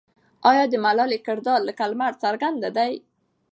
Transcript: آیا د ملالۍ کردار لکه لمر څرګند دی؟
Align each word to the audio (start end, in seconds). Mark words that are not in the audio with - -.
آیا 0.49 0.63
د 0.69 0.73
ملالۍ 0.85 1.19
کردار 1.27 1.59
لکه 1.67 1.83
لمر 1.91 2.13
څرګند 2.23 2.61
دی؟ 2.77 2.93